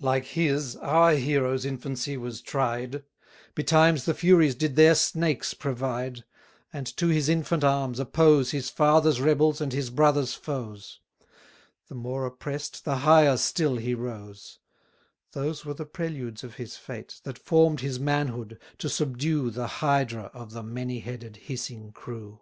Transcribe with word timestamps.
Like 0.00 0.24
his, 0.24 0.74
our 0.74 1.12
hero's 1.14 1.64
infancy 1.64 2.16
was 2.16 2.40
tried; 2.42 3.04
Betimes 3.54 4.04
the 4.04 4.14
Furies 4.14 4.56
did 4.56 4.74
their 4.74 4.96
snakes 4.96 5.54
provide; 5.54 6.24
And 6.72 6.88
to 6.96 7.06
his 7.06 7.28
infant 7.28 7.62
arms 7.62 8.00
oppose 8.00 8.50
His 8.50 8.68
father's 8.68 9.20
rebels, 9.20 9.60
and 9.60 9.72
his 9.72 9.90
brother's 9.90 10.34
foes; 10.34 10.98
The 11.86 11.94
more 11.94 12.26
oppress'd, 12.26 12.84
the 12.84 12.96
higher 12.96 13.36
still 13.36 13.76
he 13.76 13.94
rose: 13.94 14.58
Those 15.30 15.64
were 15.64 15.74
the 15.74 15.86
preludes 15.86 16.42
of 16.42 16.54
his 16.56 16.76
fate, 16.76 17.20
That 17.22 17.38
form'd 17.38 17.78
his 17.78 18.00
manhood, 18.00 18.58
to 18.78 18.88
subdue 18.88 19.50
The 19.52 19.68
Hydra 19.68 20.32
of 20.34 20.50
the 20.50 20.64
many 20.64 20.98
headed 20.98 21.36
hissing 21.36 21.92
crew. 21.92 22.40